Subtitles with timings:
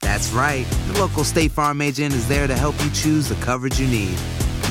[0.00, 0.66] That's right.
[0.88, 4.16] The local State Farm agent is there to help you choose the coverage you need.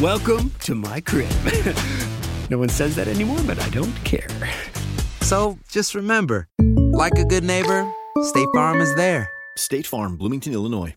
[0.01, 1.29] Welcome to my crib.
[2.49, 4.27] no one says that anymore, but I don't care.
[5.21, 7.91] So just remember, like a good neighbor,
[8.23, 9.29] State Farm is there.
[9.57, 10.93] State Farm, Bloomington, Illinois.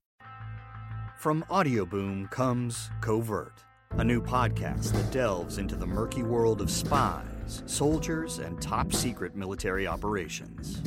[1.19, 7.63] From Audioboom comes Covert, a new podcast that delves into the murky world of spies,
[7.67, 10.81] soldiers, and top secret military operations.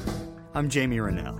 [0.53, 1.39] I'm Jamie Rennell,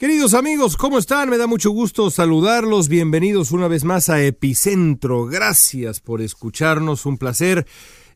[0.00, 1.28] Queridos amigos, ¿cómo están?
[1.28, 2.88] Me da mucho gusto saludarlos.
[2.88, 5.26] Bienvenidos una vez más a Epicentro.
[5.26, 7.04] Gracias por escucharnos.
[7.04, 7.66] Un placer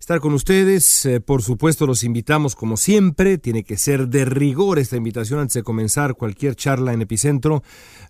[0.01, 1.05] estar con ustedes.
[1.05, 3.37] Eh, por supuesto, los invitamos como siempre.
[3.37, 7.63] Tiene que ser de rigor esta invitación antes de comenzar cualquier charla en Epicentro.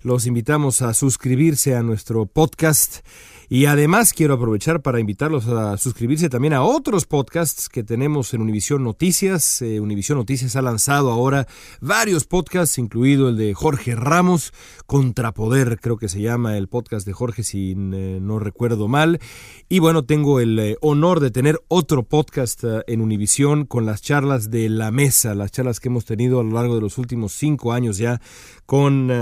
[0.02, 3.04] Los invitamos a suscribirse a nuestro podcast.
[3.48, 8.40] Y además quiero aprovechar para invitarlos a suscribirse también a otros podcasts que tenemos en
[8.40, 9.62] Univisión Noticias.
[9.62, 11.46] Eh, Univisión Noticias ha lanzado ahora
[11.80, 14.52] varios podcasts, incluido el de Jorge Ramos,
[14.86, 19.20] Contrapoder, creo que se llama el podcast de Jorge, si eh, no recuerdo mal.
[19.68, 24.02] Y bueno, tengo el eh, honor de tener otro podcast eh, en Univisión con las
[24.02, 27.32] charlas de la mesa, las charlas que hemos tenido a lo largo de los últimos
[27.32, 28.20] cinco años ya
[28.66, 29.12] con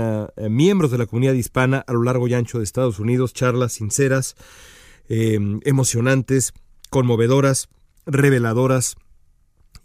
[0.49, 4.12] miembros de la comunidad hispana a lo largo y ancho de Estados Unidos, charlas sinceras,
[5.09, 6.53] eh, emocionantes,
[6.89, 7.69] conmovedoras,
[8.05, 8.95] reveladoras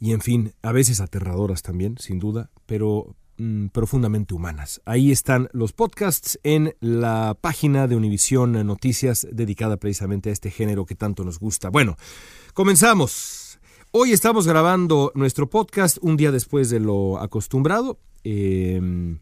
[0.01, 4.81] y en fin, a veces aterradoras también, sin duda, pero mm, profundamente humanas.
[4.85, 10.87] Ahí están los podcasts en la página de Univisión Noticias dedicada precisamente a este género
[10.87, 11.69] que tanto nos gusta.
[11.69, 11.97] Bueno,
[12.55, 13.59] comenzamos.
[13.91, 17.99] Hoy estamos grabando nuestro podcast un día después de lo acostumbrado.
[18.23, 19.19] eh,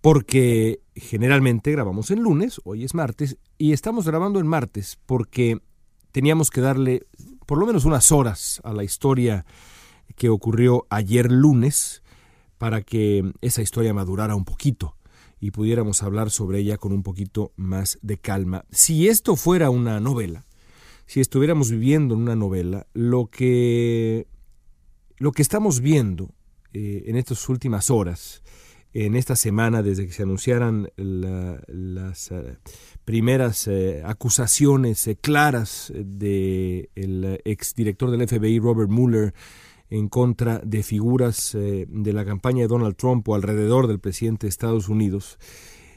[0.00, 5.58] porque generalmente grabamos en lunes, hoy es martes, y estamos grabando en martes porque
[6.12, 7.06] teníamos que darle
[7.46, 9.44] por lo menos unas horas a la historia
[10.16, 12.02] que ocurrió ayer lunes
[12.58, 14.96] para que esa historia madurara un poquito
[15.40, 18.66] y pudiéramos hablar sobre ella con un poquito más de calma.
[18.70, 20.44] Si esto fuera una novela,
[21.06, 24.28] si estuviéramos viviendo en una novela, lo que,
[25.16, 26.34] lo que estamos viendo
[26.72, 28.42] eh, en estas últimas horas,
[28.92, 32.56] en esta semana, desde que se anunciaran la- las eh,
[33.04, 39.34] primeras eh, acusaciones eh, claras del exdirector del FBI, Robert Mueller,
[39.90, 44.50] en contra de figuras de la campaña de Donald Trump o alrededor del presidente de
[44.50, 45.36] Estados Unidos,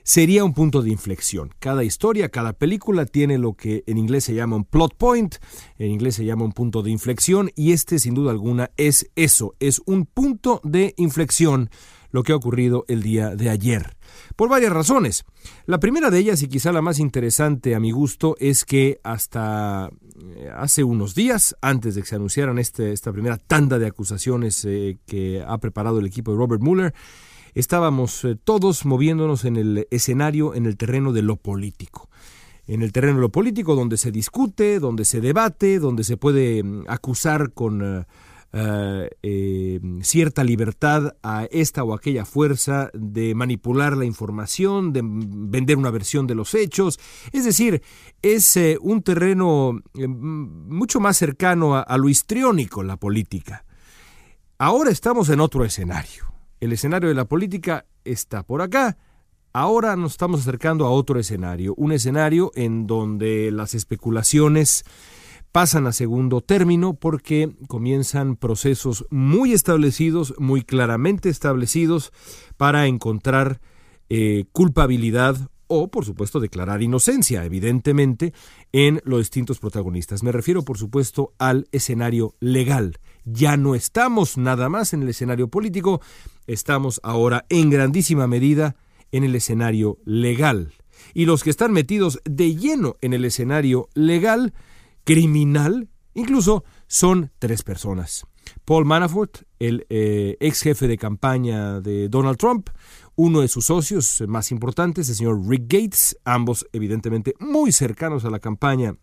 [0.04, 1.54] sería un punto de inflexión.
[1.60, 5.36] Cada historia, cada película tiene lo que en inglés se llama un plot point,
[5.78, 9.56] en inglés se llama un punto de inflexión, y este sin duda alguna es eso,
[9.60, 11.70] es un punto de inflexión
[12.14, 13.98] lo que ha ocurrido el día de ayer.
[14.36, 15.26] Por varias razones.
[15.66, 19.90] La primera de ellas, y quizá la más interesante a mi gusto, es que hasta
[20.38, 24.64] eh, hace unos días, antes de que se anunciaran este, esta primera tanda de acusaciones
[24.64, 26.94] eh, que ha preparado el equipo de Robert Mueller,
[27.56, 32.10] estábamos eh, todos moviéndonos en el escenario, en el terreno de lo político.
[32.68, 36.64] En el terreno de lo político, donde se discute, donde se debate, donde se puede
[36.64, 38.06] mm, acusar con
[38.54, 45.78] eh, eh, cierta libertad a esta o aquella fuerza de manipular la información, de vender
[45.78, 47.00] una versión de los hechos.
[47.32, 47.82] Es decir,
[48.22, 53.66] es un terreno mucho más cercano a, a lo histriónico, la política.
[54.60, 56.32] Ahora estamos en otro escenario.
[56.60, 58.98] El escenario de la política está por acá.
[59.52, 64.84] Ahora nos estamos acercando a otro escenario, un escenario en donde las especulaciones
[65.54, 72.12] pasan a segundo término porque comienzan procesos muy establecidos, muy claramente establecidos
[72.58, 73.62] para encontrar
[74.10, 78.34] eh, culpabilidad o, por supuesto, declarar inocencia, evidentemente,
[78.72, 80.24] en los distintos protagonistas.
[80.24, 82.98] Me refiero, por supuesto, al escenario legal.
[83.24, 86.02] Ya no estamos nada más en el escenario político,
[86.48, 88.76] estamos ahora en grandísima medida
[89.12, 90.74] en el escenario legal.
[91.14, 94.54] Y los que están metidos de lleno en el escenario legal,
[95.04, 98.26] criminal, incluso son tres personas.
[98.66, 102.70] Paul Manafort, el eh, ex jefe de campaña de Donald Trump,
[103.16, 108.30] uno de sus socios más importantes, el señor Rick Gates, ambos evidentemente muy cercanos a
[108.30, 108.96] la campaña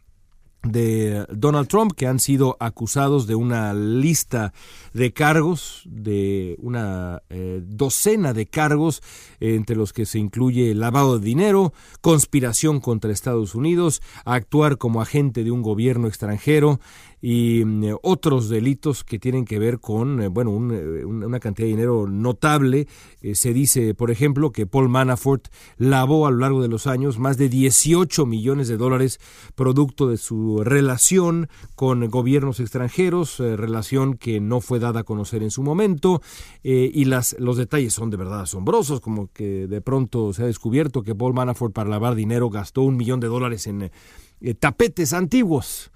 [0.62, 4.52] de Donald Trump que han sido acusados de una lista
[4.92, 9.02] de cargos, de una eh, docena de cargos,
[9.40, 15.44] entre los que se incluye lavado de dinero, conspiración contra Estados Unidos, actuar como agente
[15.44, 16.80] de un gobierno extranjero,
[17.20, 21.72] y mm, otros delitos que tienen que ver con, eh, bueno, eh, una cantidad de
[21.72, 22.86] dinero notable.
[23.20, 27.18] Eh, se dice, por ejemplo, que Paul Manafort lavó a lo largo de los años
[27.18, 29.20] más de 18 millones de dólares
[29.54, 35.50] producto de su relación con gobiernos extranjeros, relación que no fue dada a conocer en
[35.50, 36.22] su momento,
[36.62, 41.02] y las, los detalles son de verdad asombrosos, como que de pronto se ha descubierto
[41.02, 43.90] que Paul Manafort para lavar dinero gastó un millón de dólares en
[44.58, 45.90] tapetes antiguos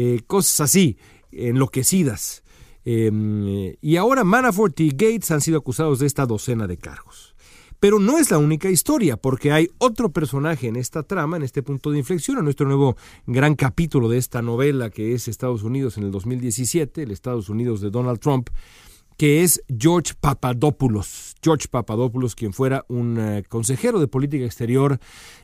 [0.00, 0.96] eh, cosas así,
[1.32, 2.44] enloquecidas.
[2.84, 7.34] Em, y ahora Manafort y Gates han sido acusados de esta docena de cargos.
[7.80, 11.64] Pero no es la única historia, porque hay otro personaje en esta trama, en este
[11.64, 12.96] punto de inflexión, en nuestro nuevo
[13.26, 17.80] gran capítulo de esta novela que es Estados Unidos en el 2017, el Estados Unidos
[17.80, 18.50] de Donald Trump,
[19.16, 21.34] que es George Papadopoulos.
[21.42, 24.98] George Papadopoulos, quien fuera un eh, consejero de política exterior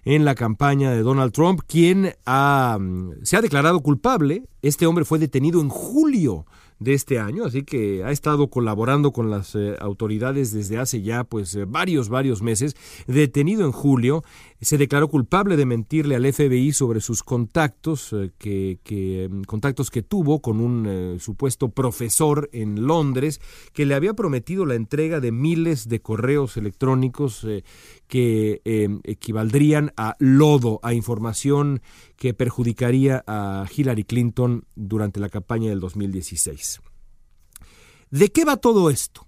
[0.04, 4.44] en la campaña de Donald Trump, quien mm, se ha declarado culpable.
[4.62, 6.46] Este hombre fue detenido en julio
[6.80, 11.24] de este año, así que ha estado colaborando con las eh, autoridades desde hace ya
[11.24, 12.76] pues eh, varios varios meses,
[13.06, 14.24] detenido en julio,
[14.60, 20.02] se declaró culpable de mentirle al FBI sobre sus contactos eh, que, mm, contactos que
[20.02, 23.40] tuvo con un supuesto profesor en Londres
[23.72, 27.46] que le había prometido la entrega de miles de correos electrónicos
[28.06, 28.60] que
[29.04, 31.82] equivaldrían a lodo, a información
[32.16, 36.80] que perjudicaría a Hillary Clinton durante la campaña del 2016.
[38.10, 39.26] ¿De qué va todo esto?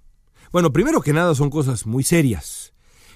[0.52, 2.72] Bueno, primero que nada son cosas muy serias.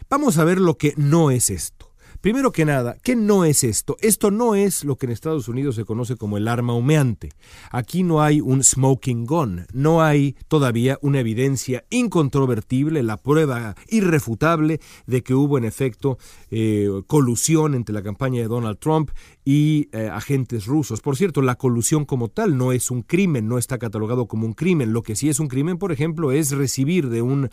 [0.08, 1.89] Vamos a ver lo que no es esto.
[2.20, 3.96] Primero que nada, ¿qué no es esto?
[4.02, 7.30] Esto no es lo que en Estados Unidos se conoce como el arma humeante.
[7.70, 14.80] Aquí no hay un smoking gun, no hay todavía una evidencia incontrovertible, la prueba irrefutable
[15.06, 16.18] de que hubo en efecto
[16.50, 19.12] eh, colusión entre la campaña de Donald Trump
[19.42, 21.00] y eh, agentes rusos.
[21.00, 24.52] Por cierto, la colusión como tal no es un crimen, no está catalogado como un
[24.52, 24.92] crimen.
[24.92, 27.48] Lo que sí es un crimen, por ejemplo, es recibir de un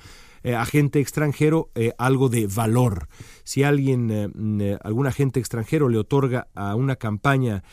[0.48, 3.10] eh, agente extranjero eh, algo de valor.
[3.44, 7.66] Si alguien, eh, mm, algún agente extranjero le otorga a una campaña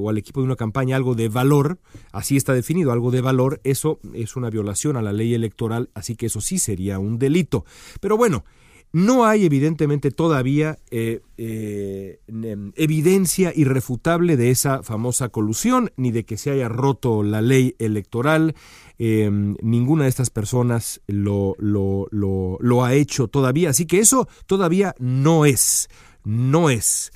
[0.00, 1.80] o al equipo de una campaña algo de valor,
[2.12, 6.16] así está definido, algo de valor, eso es una violación a la ley electoral, así
[6.16, 7.66] que eso sí sería un delito.
[8.00, 8.44] Pero bueno,
[8.92, 12.20] no hay evidentemente todavía eh, eh,
[12.76, 18.54] evidencia irrefutable de esa famosa colusión, ni de que se haya roto la ley electoral.
[18.98, 24.94] Em, ninguna de estas personas lo, lo, lo ha hecho todavía, así que eso todavía
[24.98, 25.88] no es,
[26.24, 27.12] no es.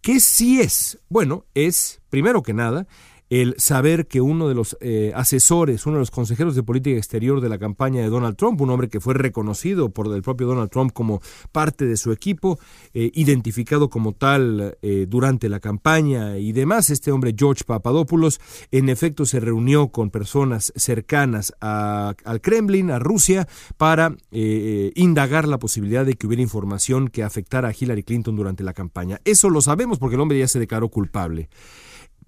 [0.00, 0.98] ¿Qué sí es?
[1.08, 2.86] Bueno, es, primero que nada,
[3.28, 7.40] el saber que uno de los eh, asesores, uno de los consejeros de política exterior
[7.40, 10.70] de la campaña de Donald Trump, un hombre que fue reconocido por el propio Donald
[10.70, 12.58] Trump como parte de su equipo,
[12.94, 18.40] eh, identificado como tal eh, durante la campaña y demás, este hombre George Papadopoulos,
[18.70, 26.04] en efecto se reunió con personas cercanas al Kremlin, a Rusia, para indagar la posibilidad
[26.04, 29.20] de que hubiera información que afectara a Hillary Clinton durante la campaña.
[29.24, 31.48] Eso lo sabemos porque el hombre ya se declaró culpable.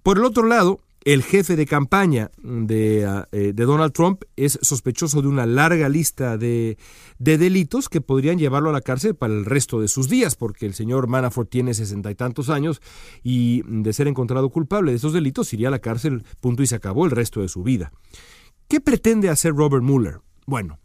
[0.03, 5.21] Por el otro lado, el jefe de campaña de, eh, de, Donald Trump es sospechoso
[5.21, 6.77] de una larga lista de,
[7.19, 10.65] de, delitos que podrían llevarlo a la cárcel para el resto de sus días, porque
[10.65, 12.81] el señor Manafort tiene sesenta y tantos años
[13.23, 16.75] y de ser encontrado culpable de esos delitos iría a la cárcel, punto y se
[16.75, 17.91] acabó el resto de su vida.
[18.67, 20.19] ¿Qué pretende hacer Robert Mueller?
[20.45, 20.79] Bueno,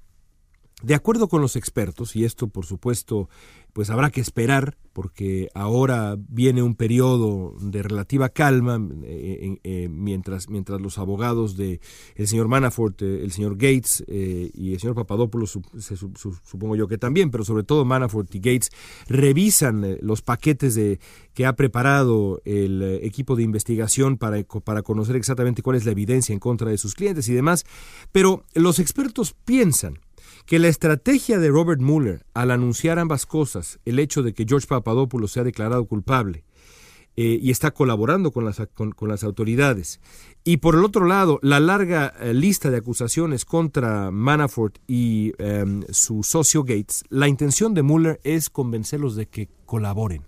[0.85, 3.29] de acuerdo con los expertos, y esto por supuesto
[3.75, 10.49] pues habrá que esperar, porque ahora viene un periodo de relativa calma, eh, eh, mientras,
[10.49, 11.81] mientras los abogados de
[12.15, 15.59] el señor Manafort, eh, el señor Gates y el señor Papadopoulos,
[16.45, 18.71] supongo yo que también, pero sobre todo Manafort y Gates,
[19.09, 21.01] revisan los paquetes de,
[21.35, 26.33] que ha preparado el equipo de investigación para, para conocer exactamente cuál es la evidencia
[26.33, 27.65] en contra de sus clientes y demás,
[28.13, 29.99] pero los expertos piensan
[30.47, 34.67] que la estrategia de Robert Mueller al anunciar ambas cosas, el hecho de que George
[34.67, 36.45] Papadopoulos se ha declarado culpable
[37.17, 40.01] eh, y está colaborando con las, con, las, autoridades,
[40.43, 45.85] y por el otro lado, la larga eh, lista de acusaciones contra Manafort y em,
[45.91, 50.23] su socio Gates, la intención de Mueller es convencerlos de que colaboren.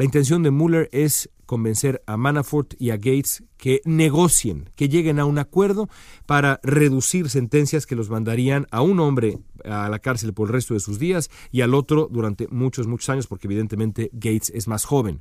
[0.00, 5.18] La intención de Mueller es convencer a Manafort y a Gates que negocien, que lleguen
[5.18, 5.90] a un acuerdo
[6.24, 10.72] para reducir sentencias que los mandarían a un hombre a la cárcel por el resto
[10.72, 14.86] de sus días y al otro durante muchos, muchos años, porque evidentemente Gates es más
[14.86, 15.20] joven.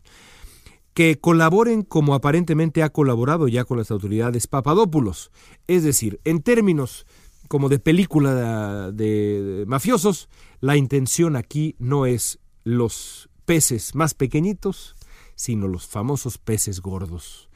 [0.94, 5.30] Que colaboren como aparentemente ha colaborado ya con las autoridades Papadopoulos.
[5.68, 7.06] Es decir, en términos
[7.50, 10.30] como de película de, mafiosos,
[10.62, 14.96] la intención aquí no es los peces más pequeñitos,
[15.34, 17.50] sino los famosos peces gordos.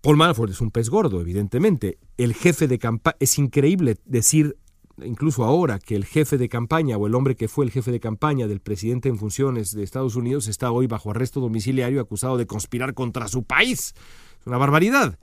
[0.00, 1.98] Paul Manafort es un pez gordo, evidentemente.
[2.16, 4.58] El jefe de campaña, es increíble decir,
[5.02, 7.98] incluso ahora, que el jefe de campaña o el hombre que fue el jefe de
[7.98, 12.46] campaña del presidente en funciones de Estados Unidos está hoy bajo arresto domiciliario acusado de
[12.46, 13.96] conspirar contra su país.
[14.40, 15.18] Es una barbaridad.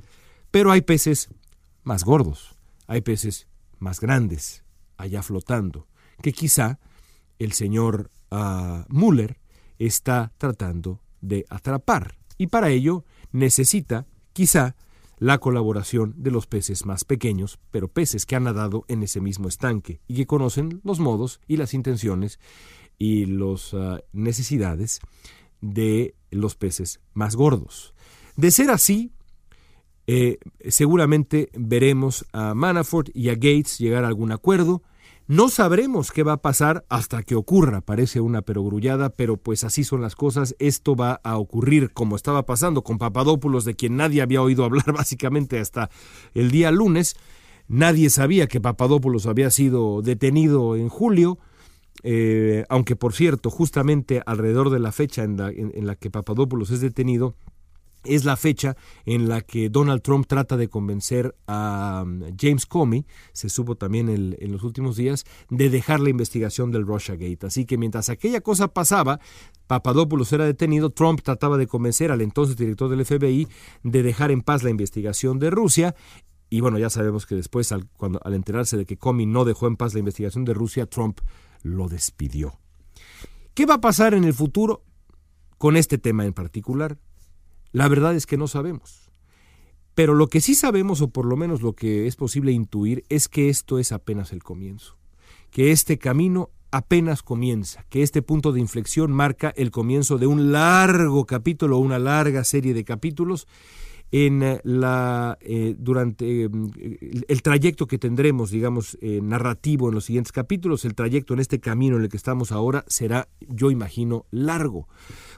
[0.52, 1.30] Pero hay peces
[1.84, 3.48] más gordos, hay peces
[3.80, 4.66] más grandes
[4.98, 5.88] allá flotando,
[6.22, 6.80] que quizá
[7.40, 9.40] el señor uh, Mueller
[9.80, 14.76] está tratando de atrapar y para ello necesita, quizá,
[15.20, 19.48] la colaboración de los peces más pequeños, pero peces que han nadado en ese mismo
[19.48, 22.40] estanque y que conocen los modos y las intenciones
[23.00, 25.00] y las ah, necesidades
[25.62, 27.94] de los peces más gordos.
[28.36, 29.12] De ser así,
[30.06, 30.38] eh,
[30.70, 34.84] seguramente veremos a Manafort y a Gates llegar a algún acuerdo
[35.28, 39.84] no sabremos qué va a pasar hasta que ocurra, parece una perogrullada, pero pues así
[39.84, 44.22] son las cosas, esto va a ocurrir como estaba pasando con Papadopoulos, de quien nadie
[44.22, 45.90] había oído hablar básicamente hasta
[46.34, 47.18] el día lunes.
[47.68, 51.40] Nadie sabía que Papadopoulos había sido detenido en julio,
[52.04, 56.72] eh, aunque por cierto, justamente alrededor de la fecha en la, en la que Papadopoulos
[56.72, 57.36] es detenido,
[58.04, 58.76] es la fecha
[59.06, 64.10] en la que Donald Trump trata de convencer a um, James Comey, se supo también
[64.10, 67.48] en los últimos días, de dejar la investigación del Russiagate.
[67.48, 69.20] Así que mientras aquella cosa pasaba,
[69.68, 73.48] Papadopoulos era detenido, Trump trataba de convencer al entonces director del FBI
[73.84, 75.96] de dejar en paz la investigación de Rusia.
[76.50, 79.68] Y bueno, ya sabemos que después, al, cuando, al enterarse de que Comey no dejó
[79.68, 81.20] en paz la investigación de Rusia, Trump
[81.62, 82.60] lo despidió.
[83.54, 84.84] ¿Qué va a pasar en el futuro
[85.58, 86.98] con este tema en particular?
[87.72, 89.12] La verdad es que no sabemos.
[89.94, 93.28] Pero lo que sí sabemos, o por lo menos lo que es posible intuir, es
[93.28, 94.98] que esto es apenas el comienzo,
[95.50, 100.52] que este camino apenas comienza, que este punto de inflexión marca el comienzo de un
[100.52, 103.48] largo capítulo, una larga serie de capítulos
[104.12, 106.50] en eh, la eh, durante eh,
[107.28, 111.98] el trayecto que tendremos, digamos, narrativo en los siguientes capítulos, el trayecto en este camino
[111.98, 114.88] en el que estamos ahora será, yo imagino, largo.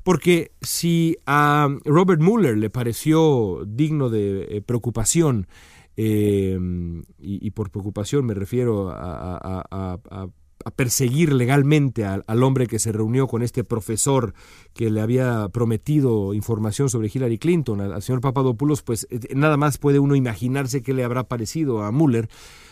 [0.04, 5.48] Porque si a Robert Mueller le pareció digno de preocupación,
[5.98, 10.30] y, por preocupación me refiero a
[10.76, 14.34] perseguir legalmente al, hombre que se reunió con este profesor
[14.74, 19.78] que le había prometido información sobre Hillary Clinton, al, señor Papadopoulos, pues eh, nada más
[19.78, 22.30] puede uno imaginarse qué le habrá parecido a Mueller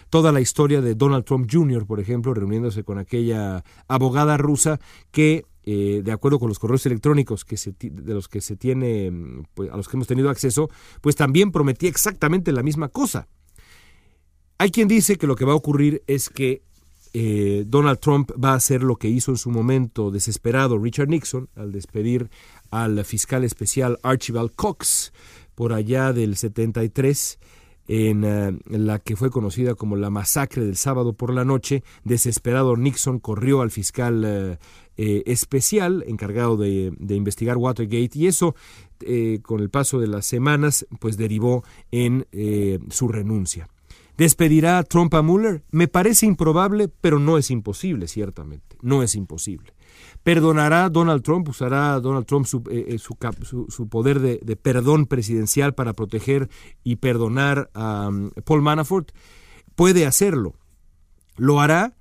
[0.10, 4.80] toda la historia de Donald Trump Jr., por ejemplo, reuniéndose con aquella abogada rusa
[5.12, 9.12] que eh, de acuerdo con los correos electrónicos que se, de los que se tiene,
[9.54, 10.70] pues, a los que hemos tenido acceso,
[11.02, 13.28] pues también prometía exactamente la misma cosa.
[14.60, 16.64] Hay quien dice que lo que va a ocurrir es que
[17.14, 21.50] eh, Donald Trump va a hacer lo que hizo en su momento desesperado Richard Nixon
[21.56, 22.30] al despedir
[22.72, 25.14] al fiscal especial Archibald Cox
[25.56, 27.40] por allá del 73
[27.88, 31.84] en eh, la que fue conocida como la masacre del sábado por la noche.
[32.04, 34.58] Desesperado Nixon corrió al fiscal eh,
[34.98, 38.56] eh, especial encargado de, de, investigar Watergate y eso
[39.44, 42.26] con el paso de las semanas pues derivó en
[42.90, 43.68] su renuncia.
[44.18, 45.64] ¿Despedirá a Trump a Mueller?
[45.70, 48.76] Me parece improbable, pero no es imposible, ciertamente.
[48.82, 49.74] No es imposible.
[50.24, 51.48] ¿Perdonará Donald Trump?
[51.48, 56.50] ¿Usará Donald Trump su, eh, su, poder de, de, perdón presidencial para proteger
[56.84, 59.12] y perdonar a um, Paul Manafort?
[59.76, 60.56] Puede hacerlo.
[61.36, 61.96] ¿Lo hará?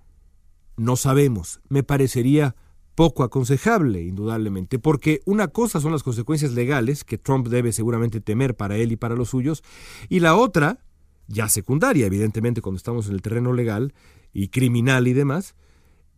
[0.76, 1.60] No sabemos.
[1.68, 2.56] Me parecería
[2.94, 8.56] poco aconsejable, indudablemente, porque una cosa son las consecuencias legales que Trump debe seguramente temer
[8.56, 9.62] para él y para los suyos,
[10.08, 10.80] y la otra
[11.28, 13.94] ya secundaria, evidentemente, cuando estamos en el terreno legal
[14.32, 15.54] y criminal y demás.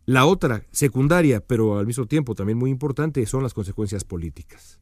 [0.05, 4.79] La otra, secundaria, pero al mismo tiempo también muy importante, son las consecuencias políticas.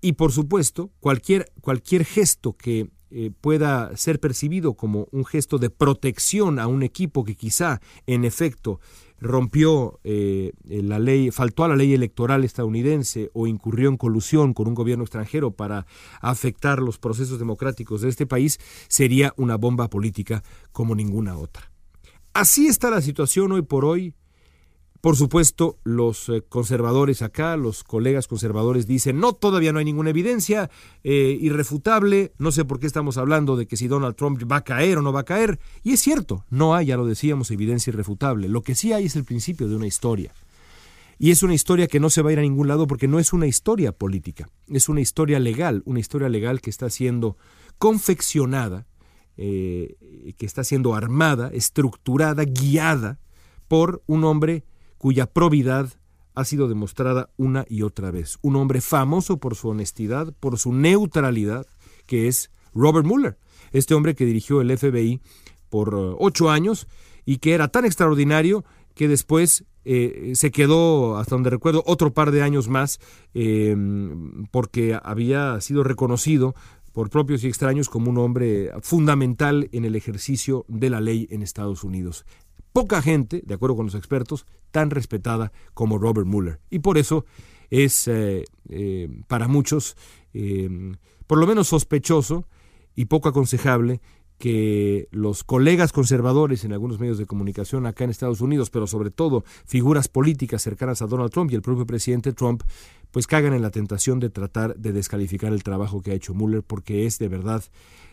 [0.00, 5.68] Y por supuesto, cualquier, cualquier gesto que eh, pueda ser percibido como un gesto de
[5.68, 8.80] protección a un equipo que quizá, en efecto,
[9.20, 14.66] rompió eh, la ley, faltó a la ley electoral estadounidense o incurrió en colusión con
[14.68, 15.86] un gobierno extranjero para
[16.20, 18.58] afectar los procesos democráticos de este país,
[18.88, 21.70] sería una bomba política como ninguna otra.
[22.32, 24.14] Así está la situación hoy por hoy
[25.00, 30.10] por supuesto, los eh, conservadores acá, los colegas conservadores dicen, no, todavía no hay ninguna
[30.10, 30.70] evidencia
[31.04, 34.64] eh, irrefutable, no sé por qué estamos hablando de que si Donald Trump va a
[34.64, 35.58] caer o no va a caer.
[35.82, 38.48] Y es cierto, no hay, ya lo decíamos, evidencia irrefutable.
[38.48, 40.34] Lo que sí hay es el principio de una historia.
[41.18, 43.18] Y es una historia que no se va a ir a ningún lado porque no
[43.18, 47.36] es una historia política, es una historia legal, una historia legal que está siendo
[47.78, 48.86] confeccionada,
[49.36, 53.18] eh, que está siendo armada, estructurada, guiada
[53.68, 54.64] por un hombre
[55.00, 55.88] cuya probidad
[56.34, 58.38] ha sido demostrada una y otra vez.
[58.42, 61.66] Un hombre famoso por su honestidad, por su neutralidad,
[62.06, 63.38] que es Robert Mueller,
[63.72, 65.22] este hombre que dirigió el FBI
[65.70, 66.86] por eh, ocho años
[67.24, 68.62] y que era tan extraordinario
[68.94, 73.00] que después eh, se quedó, hasta donde recuerdo, otro par de años más
[73.32, 76.54] em, porque había sido reconocido
[76.92, 81.42] por propios y extraños como un hombre fundamental en el ejercicio de la ley en
[81.42, 82.26] Estados Unidos
[82.72, 86.60] poca gente, de acuerdo con los expertos, tan respetada como Robert Mueller.
[86.70, 87.24] Y por eso
[87.70, 89.96] es eh, eh, para muchos,
[90.34, 90.92] eh,
[91.26, 92.46] por lo menos sospechoso
[92.94, 94.00] y poco aconsejable,
[94.40, 99.10] que los colegas conservadores en algunos medios de comunicación acá en Estados Unidos, pero sobre
[99.10, 102.62] todo figuras políticas cercanas a Donald Trump y el propio presidente Trump,
[103.10, 106.62] pues cagan en la tentación de tratar de descalificar el trabajo que ha hecho Mueller
[106.62, 107.62] porque es de verdad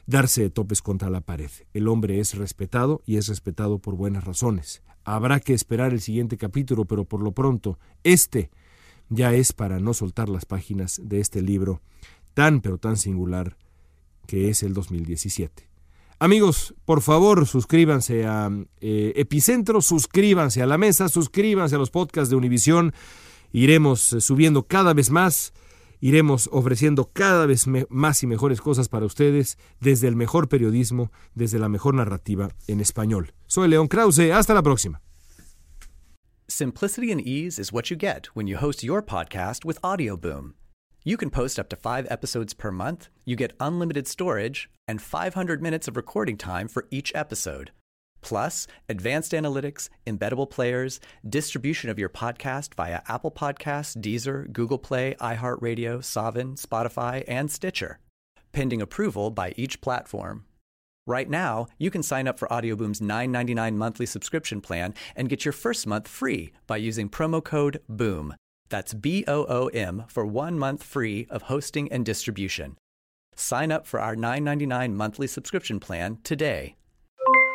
[0.05, 1.49] darse topes contra la pared.
[1.73, 4.83] El hombre es respetado y es respetado por buenas razones.
[5.05, 8.51] Habrá que esperar el siguiente capítulo, pero por lo pronto, este
[9.07, 11.81] ya es para no soltar las páginas de este libro
[12.33, 13.55] tan pero tan singular
[14.25, 15.66] que es el 2017.
[16.19, 18.49] Amigos, por favor, suscríbanse a
[18.81, 22.93] eh, Epicentro, suscríbanse a la mesa, suscríbanse a los podcasts de Univisión.
[23.51, 25.53] Iremos eh, subiendo cada vez más
[25.99, 31.59] iremos ofreciendo cada vez más y mejores cosas para ustedes desde el mejor periodismo, desde
[31.59, 33.33] la mejor narrativa en español.
[33.47, 35.01] Soy León Krause, hasta la próxima.
[36.47, 39.77] Simplicity and ease is what you get when you host your podcast with.
[41.03, 45.61] You can post up to five episodes per month, you get unlimited storage, and 500
[45.61, 47.71] minutes of recording time for each episode.
[48.21, 55.15] Plus, advanced analytics, embeddable players, distribution of your podcast via Apple Podcasts, Deezer, Google Play,
[55.21, 57.99] iHeartRadio, Savin, Spotify, and Stitcher,
[58.51, 60.45] pending approval by each platform.
[61.05, 65.53] Right now, you can sign up for Audioboom's $9.99 monthly subscription plan and get your
[65.53, 68.35] first month free by using promo code BOOM.
[68.69, 72.75] That's B O O M for one month free of hosting and distribution.
[73.35, 76.75] Sign up for our $9.99 monthly subscription plan today.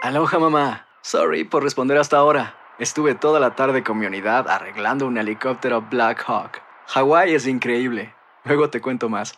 [0.05, 0.81] Aloha mamá.
[1.03, 2.55] Sorry por responder hasta ahora.
[2.79, 6.61] Estuve toda la tarde con mi unidad arreglando un helicóptero Black Hawk.
[6.89, 8.13] Hawái es increíble.
[8.45, 9.35] Luego te cuento más.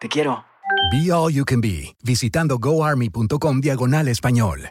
[0.00, 0.44] Te quiero.
[0.90, 4.70] Be All You Can Be, visitando goarmy.com diagonal español.